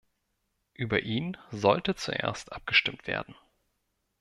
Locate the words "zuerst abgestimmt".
1.93-3.05